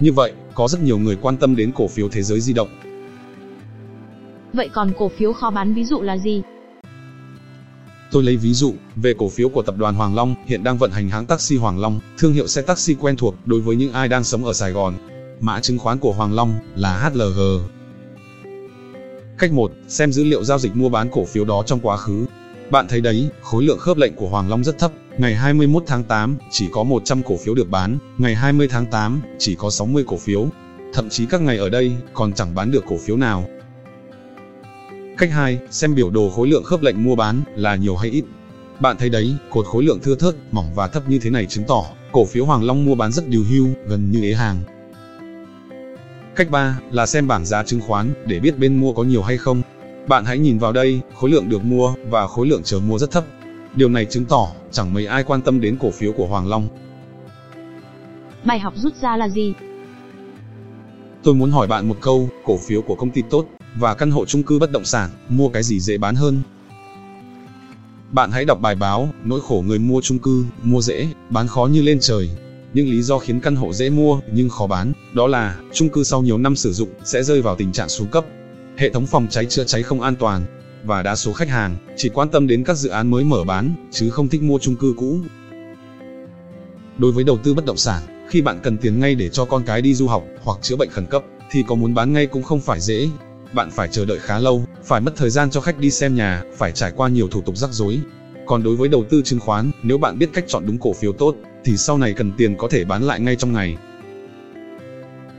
[0.00, 2.68] Như vậy, có rất nhiều người quan tâm đến cổ phiếu thế giới di động.
[4.52, 6.42] Vậy còn cổ phiếu khó bán ví dụ là gì?
[8.10, 10.90] Tôi lấy ví dụ về cổ phiếu của tập đoàn Hoàng Long, hiện đang vận
[10.90, 14.08] hành hãng taxi Hoàng Long, thương hiệu xe taxi quen thuộc đối với những ai
[14.08, 14.94] đang sống ở Sài Gòn.
[15.40, 17.40] Mã chứng khoán của Hoàng Long là HLG.
[19.38, 22.26] Cách 1, xem dữ liệu giao dịch mua bán cổ phiếu đó trong quá khứ.
[22.70, 26.04] Bạn thấy đấy, khối lượng khớp lệnh của Hoàng Long rất thấp, ngày 21 tháng
[26.04, 30.04] 8 chỉ có 100 cổ phiếu được bán, ngày 20 tháng 8 chỉ có 60
[30.06, 30.46] cổ phiếu.
[30.94, 33.44] Thậm chí các ngày ở đây còn chẳng bán được cổ phiếu nào.
[35.18, 38.24] Cách 2, xem biểu đồ khối lượng khớp lệnh mua bán là nhiều hay ít.
[38.80, 41.64] Bạn thấy đấy, cột khối lượng thưa thớt, mỏng và thấp như thế này chứng
[41.64, 44.62] tỏ cổ phiếu Hoàng Long mua bán rất điều hưu, gần như ế hàng.
[46.36, 49.36] Cách 3 là xem bảng giá chứng khoán để biết bên mua có nhiều hay
[49.36, 49.62] không.
[50.08, 53.10] Bạn hãy nhìn vào đây, khối lượng được mua và khối lượng chờ mua rất
[53.10, 53.24] thấp.
[53.74, 56.68] Điều này chứng tỏ chẳng mấy ai quan tâm đến cổ phiếu của Hoàng Long.
[58.44, 59.54] Bài học rút ra là gì?
[61.22, 64.24] Tôi muốn hỏi bạn một câu, cổ phiếu của công ty tốt và căn hộ
[64.26, 66.42] chung cư bất động sản, mua cái gì dễ bán hơn?
[68.10, 71.66] Bạn hãy đọc bài báo, nỗi khổ người mua chung cư, mua dễ, bán khó
[71.66, 72.30] như lên trời.
[72.74, 76.04] Những lý do khiến căn hộ dễ mua nhưng khó bán, đó là chung cư
[76.04, 78.24] sau nhiều năm sử dụng sẽ rơi vào tình trạng xuống cấp,
[78.76, 80.44] hệ thống phòng cháy chữa cháy không an toàn,
[80.84, 83.74] và đa số khách hàng chỉ quan tâm đến các dự án mới mở bán,
[83.90, 85.18] chứ không thích mua chung cư cũ.
[86.98, 89.62] Đối với đầu tư bất động sản, khi bạn cần tiền ngay để cho con
[89.66, 92.42] cái đi du học hoặc chữa bệnh khẩn cấp, thì có muốn bán ngay cũng
[92.42, 93.08] không phải dễ.
[93.52, 96.42] Bạn phải chờ đợi khá lâu, phải mất thời gian cho khách đi xem nhà,
[96.56, 98.00] phải trải qua nhiều thủ tục rắc rối.
[98.46, 101.12] Còn đối với đầu tư chứng khoán, nếu bạn biết cách chọn đúng cổ phiếu
[101.12, 103.76] tốt, thì sau này cần tiền có thể bán lại ngay trong ngày.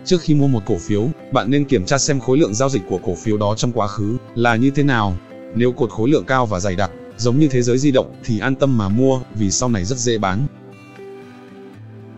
[0.06, 2.82] Trước khi mua một cổ phiếu, bạn nên kiểm tra xem khối lượng giao dịch
[2.90, 5.18] của cổ phiếu đó trong quá khứ là như thế nào.
[5.56, 8.40] Nếu cột khối lượng cao và dày đặc, giống như thế giới di động thì
[8.40, 10.48] an tâm mà mua vì sau này rất dễ bán.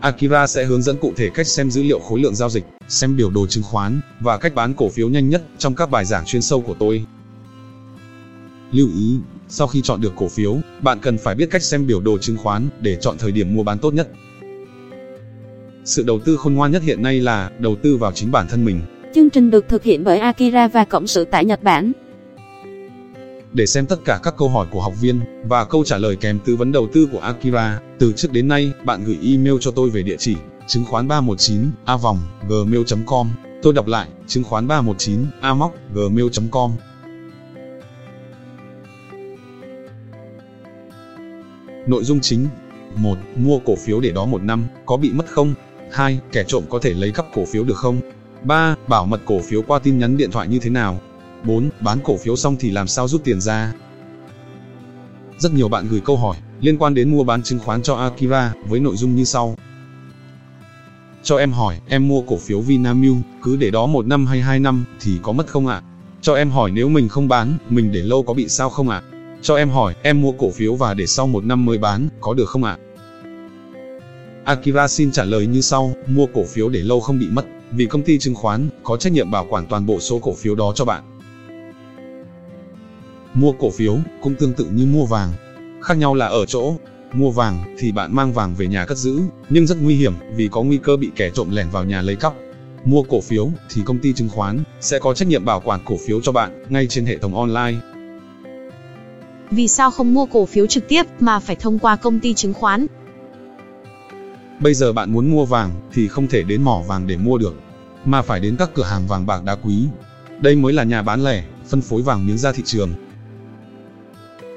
[0.00, 3.16] Akira sẽ hướng dẫn cụ thể cách xem dữ liệu khối lượng giao dịch, xem
[3.16, 6.24] biểu đồ chứng khoán và cách bán cổ phiếu nhanh nhất trong các bài giảng
[6.24, 7.04] chuyên sâu của tôi.
[8.72, 9.18] Lưu ý,
[9.48, 12.36] sau khi chọn được cổ phiếu, bạn cần phải biết cách xem biểu đồ chứng
[12.36, 14.08] khoán để chọn thời điểm mua bán tốt nhất.
[15.84, 18.64] Sự đầu tư khôn ngoan nhất hiện nay là đầu tư vào chính bản thân
[18.64, 18.80] mình.
[19.14, 21.92] Chương trình được thực hiện bởi Akira và Cộng sự tại Nhật Bản.
[23.56, 26.38] Để xem tất cả các câu hỏi của học viên và câu trả lời kèm
[26.44, 29.90] tư vấn đầu tư của Akira, từ trước đến nay, bạn gửi email cho tôi
[29.90, 33.30] về địa chỉ chứng khoán 319 a vòng gmail.com.
[33.62, 36.72] Tôi đọc lại, chứng khoán 319 a móc gmail.com.
[41.86, 42.46] Nội dung chính
[42.96, 43.18] 1.
[43.36, 45.54] Mua cổ phiếu để đó một năm, có bị mất không?
[45.92, 46.20] 2.
[46.32, 48.00] Kẻ trộm có thể lấy cắp cổ phiếu được không?
[48.42, 48.76] 3.
[48.88, 51.00] Bảo mật cổ phiếu qua tin nhắn điện thoại như thế nào?
[51.46, 51.70] 4.
[51.80, 53.72] Bán cổ phiếu xong thì làm sao rút tiền ra?
[55.38, 58.54] Rất nhiều bạn gửi câu hỏi liên quan đến mua bán chứng khoán cho Akira
[58.68, 59.56] với nội dung như sau.
[61.22, 64.60] Cho em hỏi, em mua cổ phiếu Vinamilk, cứ để đó một năm hay hai
[64.60, 65.82] năm thì có mất không ạ?
[66.20, 69.02] Cho em hỏi nếu mình không bán, mình để lâu có bị sao không ạ?
[69.42, 72.34] Cho em hỏi, em mua cổ phiếu và để sau một năm mới bán, có
[72.34, 72.78] được không ạ?
[74.44, 77.86] Akira xin trả lời như sau, mua cổ phiếu để lâu không bị mất, vì
[77.86, 80.72] công ty chứng khoán có trách nhiệm bảo quản toàn bộ số cổ phiếu đó
[80.74, 81.15] cho bạn.
[83.38, 85.32] Mua cổ phiếu cũng tương tự như mua vàng.
[85.82, 86.74] Khác nhau là ở chỗ,
[87.12, 90.48] mua vàng thì bạn mang vàng về nhà cất giữ, nhưng rất nguy hiểm vì
[90.48, 92.34] có nguy cơ bị kẻ trộm lẻn vào nhà lấy cắp.
[92.84, 95.96] Mua cổ phiếu thì công ty chứng khoán sẽ có trách nhiệm bảo quản cổ
[96.06, 97.78] phiếu cho bạn ngay trên hệ thống online.
[99.50, 102.54] Vì sao không mua cổ phiếu trực tiếp mà phải thông qua công ty chứng
[102.54, 102.86] khoán?
[104.60, 107.54] Bây giờ bạn muốn mua vàng thì không thể đến mỏ vàng để mua được,
[108.04, 109.86] mà phải đến các cửa hàng vàng bạc đá quý.
[110.40, 112.90] Đây mới là nhà bán lẻ, phân phối vàng miếng ra thị trường.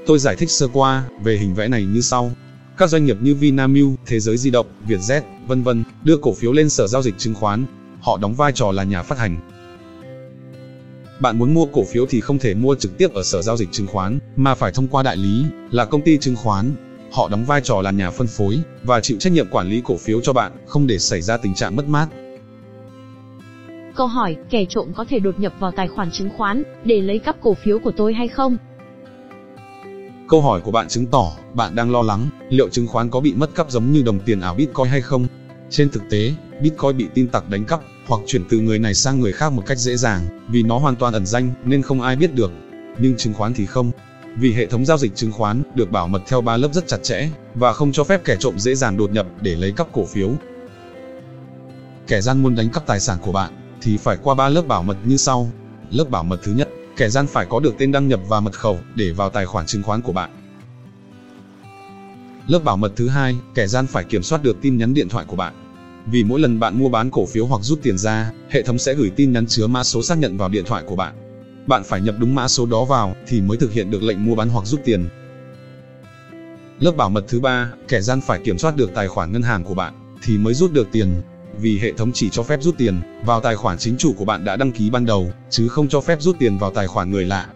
[0.09, 2.31] Tôi giải thích sơ qua về hình vẽ này như sau.
[2.77, 6.53] Các doanh nghiệp như Vinamilk, Thế giới di động, Vietjet, vân vân đưa cổ phiếu
[6.53, 7.65] lên sở giao dịch chứng khoán.
[8.01, 9.39] Họ đóng vai trò là nhà phát hành.
[11.19, 13.71] Bạn muốn mua cổ phiếu thì không thể mua trực tiếp ở sở giao dịch
[13.71, 16.71] chứng khoán, mà phải thông qua đại lý, là công ty chứng khoán.
[17.11, 19.97] Họ đóng vai trò là nhà phân phối và chịu trách nhiệm quản lý cổ
[19.97, 22.07] phiếu cho bạn, không để xảy ra tình trạng mất mát.
[23.95, 27.19] Câu hỏi, kẻ trộm có thể đột nhập vào tài khoản chứng khoán để lấy
[27.19, 28.57] cắp cổ phiếu của tôi hay không?
[30.29, 33.33] Câu hỏi của bạn chứng tỏ bạn đang lo lắng liệu chứng khoán có bị
[33.33, 35.27] mất cắp giống như đồng tiền ảo Bitcoin hay không.
[35.69, 39.19] Trên thực tế, Bitcoin bị tin tặc đánh cắp hoặc chuyển từ người này sang
[39.19, 42.15] người khác một cách dễ dàng, vì nó hoàn toàn ẩn danh nên không ai
[42.15, 42.51] biết được.
[42.97, 43.91] Nhưng chứng khoán thì không.
[44.37, 47.03] Vì hệ thống giao dịch chứng khoán được bảo mật theo ba lớp rất chặt
[47.03, 50.05] chẽ và không cho phép kẻ trộm dễ dàng đột nhập để lấy cắp cổ
[50.05, 50.31] phiếu.
[52.07, 54.83] Kẻ gian muốn đánh cắp tài sản của bạn thì phải qua ba lớp bảo
[54.83, 55.51] mật như sau.
[55.91, 58.59] Lớp bảo mật thứ nhất, kẻ gian phải có được tên đăng nhập và mật
[58.59, 60.29] khẩu để vào tài khoản chứng khoán của bạn.
[62.47, 65.25] Lớp bảo mật thứ hai, kẻ gian phải kiểm soát được tin nhắn điện thoại
[65.27, 65.53] của bạn.
[66.11, 68.93] Vì mỗi lần bạn mua bán cổ phiếu hoặc rút tiền ra, hệ thống sẽ
[68.93, 71.13] gửi tin nhắn chứa mã số xác nhận vào điện thoại của bạn.
[71.67, 74.35] Bạn phải nhập đúng mã số đó vào thì mới thực hiện được lệnh mua
[74.35, 75.09] bán hoặc rút tiền.
[76.79, 79.63] Lớp bảo mật thứ ba, kẻ gian phải kiểm soát được tài khoản ngân hàng
[79.63, 81.21] của bạn thì mới rút được tiền.
[81.61, 84.45] Vì hệ thống chỉ cho phép rút tiền vào tài khoản chính chủ của bạn
[84.45, 87.25] đã đăng ký ban đầu, chứ không cho phép rút tiền vào tài khoản người
[87.25, 87.47] lạ.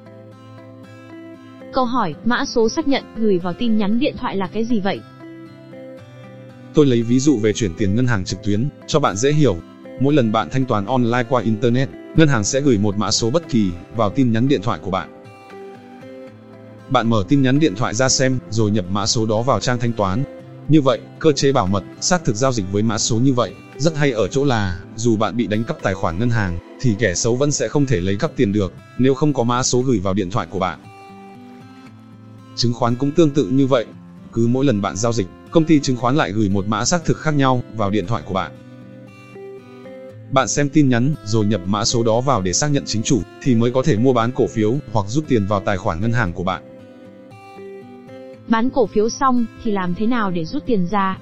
[1.74, 4.80] Câu hỏi, mã số xác nhận gửi vào tin nhắn điện thoại là cái gì
[4.80, 5.00] vậy?
[6.74, 9.58] Tôi lấy ví dụ về chuyển tiền ngân hàng trực tuyến, cho bạn dễ hiểu.
[10.00, 13.30] Mỗi lần bạn thanh toán online qua Internet, ngân hàng sẽ gửi một mã số
[13.30, 15.10] bất kỳ vào tin nhắn điện thoại của bạn.
[16.90, 19.80] Bạn mở tin nhắn điện thoại ra xem, rồi nhập mã số đó vào trang
[19.80, 20.24] thanh toán.
[20.70, 23.54] Như vậy, cơ chế bảo mật, xác thực giao dịch với mã số như vậy,
[23.78, 26.96] rất hay ở chỗ là, dù bạn bị đánh cắp tài khoản ngân hàng, thì
[27.00, 29.82] kẻ xấu vẫn sẽ không thể lấy cắp tiền được, nếu không có mã số
[29.82, 30.80] gửi vào điện thoại của bạn.
[32.56, 33.86] Chứng khoán cũng tương tự như vậy.
[34.34, 37.06] Cứ mỗi lần bạn giao dịch, công ty chứng khoán lại gửi một mã xác
[37.06, 38.52] thực khác nhau vào điện thoại của bạn.
[40.32, 43.22] Bạn xem tin nhắn, rồi nhập mã số đó vào để xác nhận chính chủ,
[43.44, 46.12] thì mới có thể mua bán cổ phiếu hoặc rút tiền vào tài khoản ngân
[46.12, 46.73] hàng của bạn.
[48.48, 51.18] Bán cổ phiếu xong thì làm thế nào để rút tiền ra?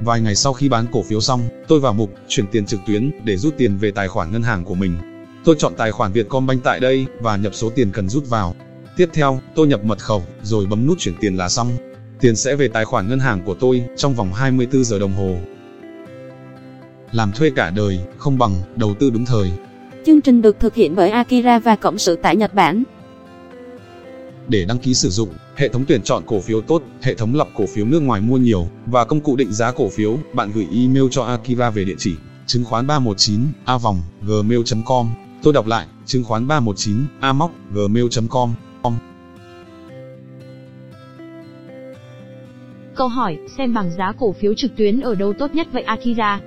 [0.00, 3.10] Vài ngày sau khi bán cổ phiếu xong, tôi vào mục chuyển tiền trực tuyến
[3.24, 4.96] để rút tiền về tài khoản ngân hàng của mình.
[5.44, 8.54] Tôi chọn tài khoản Vietcombank tại đây và nhập số tiền cần rút vào.
[8.96, 11.70] Tiếp theo, tôi nhập mật khẩu rồi bấm nút chuyển tiền là xong.
[12.20, 15.36] Tiền sẽ về tài khoản ngân hàng của tôi trong vòng 24 giờ đồng hồ.
[17.12, 19.52] Làm thuê cả đời, không bằng đầu tư đúng thời.
[20.06, 22.82] Chương trình được thực hiện bởi Akira và Cộng sự tại Nhật Bản.
[24.48, 27.48] Để đăng ký sử dụng, hệ thống tuyển chọn cổ phiếu tốt, hệ thống lọc
[27.56, 30.66] cổ phiếu nước ngoài mua nhiều và công cụ định giá cổ phiếu, bạn gửi
[30.72, 32.14] email cho Akira về địa chỉ
[32.46, 35.10] chứng khoán 319 a vòng gmail.com.
[35.42, 38.54] Tôi đọc lại, chứng khoán 319 a móc gmail.com.
[42.96, 46.40] Câu hỏi, xem bảng giá cổ phiếu trực tuyến ở đâu tốt nhất vậy Akira?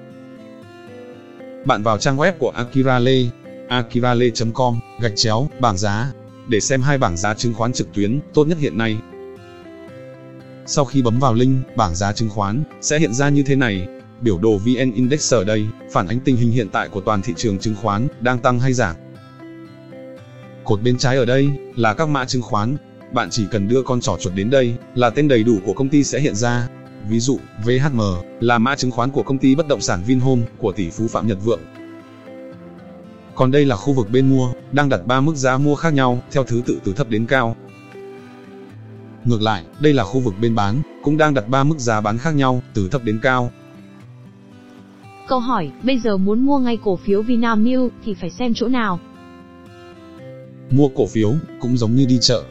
[1.66, 3.26] Bạn vào trang web của Akira Lê,
[3.70, 6.12] akirale.com, gạch chéo, bảng giá
[6.50, 8.98] để xem hai bảng giá chứng khoán trực tuyến tốt nhất hiện nay.
[10.66, 13.88] Sau khi bấm vào link, bảng giá chứng khoán sẽ hiện ra như thế này.
[14.22, 17.34] Biểu đồ VN Index ở đây phản ánh tình hình hiện tại của toàn thị
[17.38, 18.96] trường chứng khoán đang tăng hay giảm.
[20.64, 22.78] Cột bên trái ở đây là các mã chứng khoán.
[23.14, 25.90] Bạn chỉ cần đưa con trỏ chuột đến đây là tên đầy đủ của công
[25.90, 26.68] ty sẽ hiện ra.
[27.10, 28.02] Ví dụ, VHM
[28.40, 31.28] là mã chứng khoán của công ty bất động sản Vinhome của tỷ phú Phạm
[31.28, 31.62] Nhật Vượng.
[33.40, 36.22] Còn đây là khu vực bên mua, đang đặt 3 mức giá mua khác nhau,
[36.32, 37.56] theo thứ tự từ thấp đến cao.
[39.26, 42.18] Ngược lại, đây là khu vực bên bán, cũng đang đặt 3 mức giá bán
[42.18, 43.52] khác nhau, từ thấp đến cao.
[45.28, 49.00] Câu hỏi, bây giờ muốn mua ngay cổ phiếu Vinamilk thì phải xem chỗ nào?
[50.72, 52.44] Mua cổ phiếu cũng giống như đi chợ.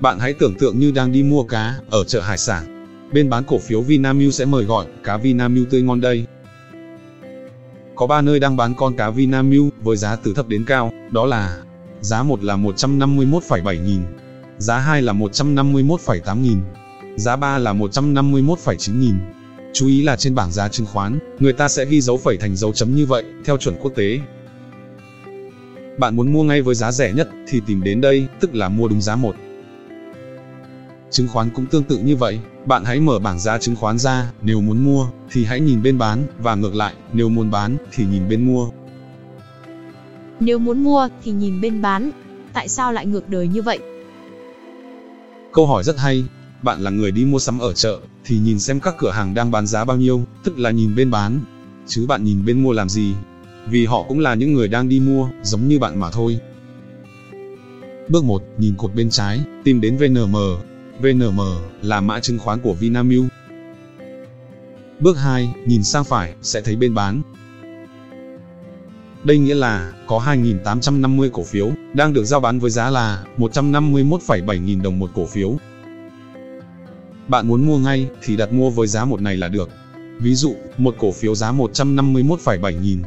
[0.00, 2.86] Bạn hãy tưởng tượng như đang đi mua cá ở chợ hải sản.
[3.12, 6.26] Bên bán cổ phiếu Vinamilk sẽ mời gọi cá Vinamilk tươi ngon đây.
[8.00, 11.26] Có 3 nơi đang bán con cá Vinamilk với giá từ thấp đến cao, đó
[11.26, 11.58] là
[12.00, 14.02] giá 1 là 151,7 nghìn,
[14.58, 16.60] giá 2 là 151,8 nghìn,
[17.16, 19.14] giá 3 là 151,9 nghìn.
[19.72, 22.56] Chú ý là trên bảng giá chứng khoán, người ta sẽ ghi dấu phẩy thành
[22.56, 24.20] dấu chấm như vậy, theo chuẩn quốc tế.
[25.98, 28.88] Bạn muốn mua ngay với giá rẻ nhất thì tìm đến đây, tức là mua
[28.88, 29.34] đúng giá một.
[31.10, 34.32] Chứng khoán cũng tương tự như vậy, bạn hãy mở bảng giá chứng khoán ra,
[34.42, 38.04] nếu muốn mua thì hãy nhìn bên bán và ngược lại, nếu muốn bán thì
[38.06, 38.68] nhìn bên mua.
[40.40, 42.10] Nếu muốn mua thì nhìn bên bán.
[42.52, 43.78] Tại sao lại ngược đời như vậy?
[45.52, 46.24] Câu hỏi rất hay.
[46.62, 49.50] Bạn là người đi mua sắm ở chợ thì nhìn xem các cửa hàng đang
[49.50, 51.40] bán giá bao nhiêu, tức là nhìn bên bán.
[51.86, 53.14] Chứ bạn nhìn bên mua làm gì?
[53.66, 56.38] Vì họ cũng là những người đang đi mua, giống như bạn mà thôi.
[58.08, 60.36] Bước 1, nhìn cột bên trái, tìm đến VNM,
[61.02, 61.40] VNM
[61.82, 63.24] là mã chứng khoán của Vinamilk.
[65.00, 67.22] Bước 2, nhìn sang phải, sẽ thấy bên bán.
[69.24, 74.62] Đây nghĩa là, có 2.850 cổ phiếu, đang được giao bán với giá là 151,7
[74.62, 75.56] nghìn đồng một cổ phiếu.
[77.28, 79.70] Bạn muốn mua ngay, thì đặt mua với giá một này là được.
[80.18, 83.02] Ví dụ, một cổ phiếu giá 151,7 nghìn.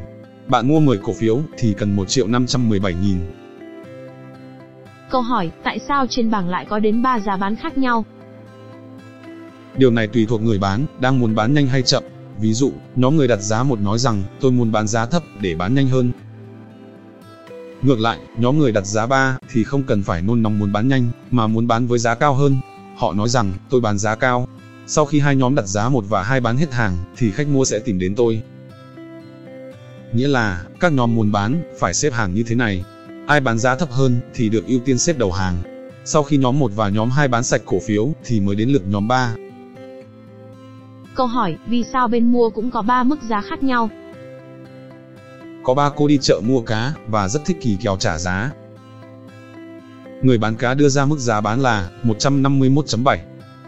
[0.48, 3.18] Bạn mua 10 cổ phiếu, thì cần 1 triệu 517 nghìn.
[5.10, 8.04] Câu hỏi, tại sao trên bảng lại có đến 3 giá bán khác nhau?
[9.76, 12.02] Điều này tùy thuộc người bán, đang muốn bán nhanh hay chậm.
[12.40, 15.54] Ví dụ, nhóm người đặt giá một nói rằng, tôi muốn bán giá thấp để
[15.54, 16.12] bán nhanh hơn.
[17.82, 20.88] Ngược lại, nhóm người đặt giá 3 thì không cần phải nôn nóng muốn bán
[20.88, 22.56] nhanh, mà muốn bán với giá cao hơn.
[22.96, 24.48] Họ nói rằng, tôi bán giá cao.
[24.86, 27.64] Sau khi hai nhóm đặt giá một và hai bán hết hàng, thì khách mua
[27.64, 28.42] sẽ tìm đến tôi.
[30.12, 32.84] Nghĩa là, các nhóm muốn bán, phải xếp hàng như thế này,
[33.26, 35.56] Ai bán giá thấp hơn thì được ưu tiên xếp đầu hàng.
[36.04, 38.82] Sau khi nhóm 1 và nhóm 2 bán sạch cổ phiếu thì mới đến lượt
[38.86, 39.34] nhóm 3.
[41.14, 43.90] Câu hỏi, vì sao bên mua cũng có 3 mức giá khác nhau?
[45.64, 48.50] Có ba cô đi chợ mua cá và rất thích kỳ kèo trả giá.
[50.22, 53.18] Người bán cá đưa ra mức giá bán là 151.7.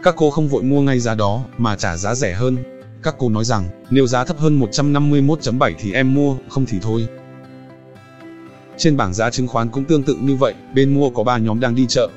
[0.03, 2.57] Các cô không vội mua ngay giá đó mà trả giá rẻ hơn.
[3.03, 7.07] Các cô nói rằng, nếu giá thấp hơn 151.7 thì em mua, không thì thôi.
[8.77, 11.59] Trên bảng giá chứng khoán cũng tương tự như vậy, bên mua có 3 nhóm
[11.59, 12.09] đang đi chợ.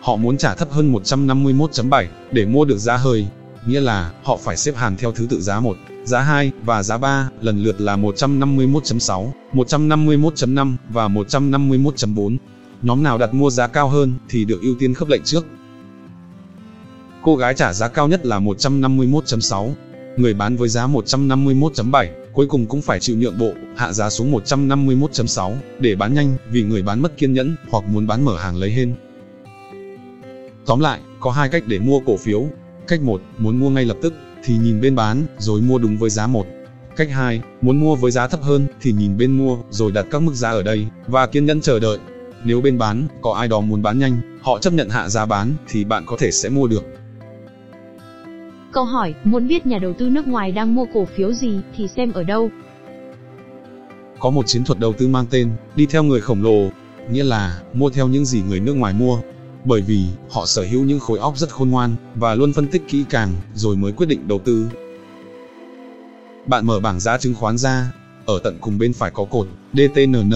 [0.00, 3.26] Họ muốn trả thấp hơn 151.7 để mua được giá hơi,
[3.66, 6.98] nghĩa là họ phải xếp hàng theo thứ tự giá 1, giá 2 và giá
[6.98, 12.36] 3, lần lượt là 151.6, 151.5 và 151.4.
[12.82, 15.46] Nhóm nào đặt mua giá cao hơn thì được ưu tiên khớp lệnh trước.
[17.22, 19.72] Cô gái trả giá cao nhất là 151.6,
[20.16, 24.32] người bán với giá 151.7 cuối cùng cũng phải chịu nhượng bộ, hạ giá xuống
[24.32, 28.56] 151.6, để bán nhanh, vì người bán mất kiên nhẫn, hoặc muốn bán mở hàng
[28.56, 28.94] lấy hên.
[30.66, 32.46] Tóm lại, có hai cách để mua cổ phiếu.
[32.88, 36.10] Cách 1, muốn mua ngay lập tức, thì nhìn bên bán, rồi mua đúng với
[36.10, 36.46] giá 1.
[36.96, 40.22] Cách 2, muốn mua với giá thấp hơn, thì nhìn bên mua, rồi đặt các
[40.22, 41.98] mức giá ở đây, và kiên nhẫn chờ đợi.
[42.44, 45.54] Nếu bên bán, có ai đó muốn bán nhanh, họ chấp nhận hạ giá bán,
[45.68, 46.84] thì bạn có thể sẽ mua được.
[48.74, 51.88] Câu hỏi, muốn biết nhà đầu tư nước ngoài đang mua cổ phiếu gì thì
[51.88, 52.50] xem ở đâu?
[54.18, 56.70] Có một chiến thuật đầu tư mang tên, đi theo người khổng lồ,
[57.10, 59.18] nghĩa là mua theo những gì người nước ngoài mua.
[59.64, 62.82] Bởi vì, họ sở hữu những khối óc rất khôn ngoan, và luôn phân tích
[62.88, 64.66] kỹ càng, rồi mới quyết định đầu tư.
[66.46, 67.92] Bạn mở bảng giá chứng khoán ra,
[68.26, 70.32] ở tận cùng bên phải có cột DTNN,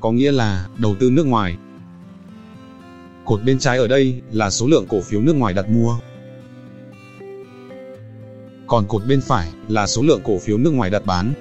[0.00, 1.56] có nghĩa là đầu tư nước ngoài.
[3.24, 5.98] Cột bên trái ở đây là số lượng cổ phiếu nước ngoài đặt mua,
[8.68, 11.32] còn cột bên phải là số lượng cổ phiếu nước ngoài đặt bán.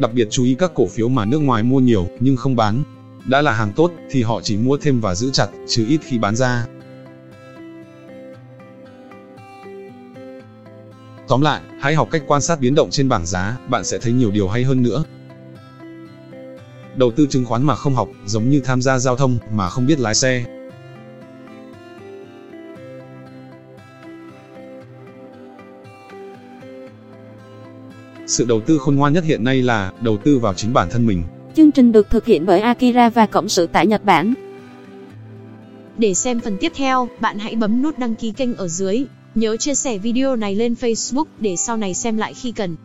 [0.00, 2.82] Đặc biệt chú ý các cổ phiếu mà nước ngoài mua nhiều nhưng không bán.
[3.28, 6.18] Đã là hàng tốt thì họ chỉ mua thêm và giữ chặt, chứ ít khi
[6.18, 6.66] bán ra.
[11.28, 14.12] Tóm lại, hãy học cách quan sát biến động trên bảng giá, bạn sẽ thấy
[14.12, 15.04] nhiều điều hay hơn nữa.
[16.96, 19.86] Đầu tư chứng khoán mà không học, giống như tham gia giao thông mà không
[19.86, 20.55] biết lái xe.
[28.26, 31.06] Sự đầu tư khôn ngoan nhất hiện nay là đầu tư vào chính bản thân
[31.06, 31.22] mình.
[31.56, 34.34] Chương trình được thực hiện bởi Akira và Cộng sự tại Nhật Bản.
[35.98, 39.04] Để xem phần tiếp theo, bạn hãy bấm nút đăng ký kênh ở dưới.
[39.34, 42.76] Nhớ chia sẻ video này lên Facebook để sau này xem lại khi cần.